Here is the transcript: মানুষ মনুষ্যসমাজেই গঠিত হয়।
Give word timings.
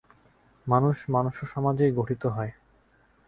মানুষ 0.67 0.97
মনুষ্যসমাজেই 1.09 1.91
গঠিত 1.91 2.23
হয়। 2.27 2.51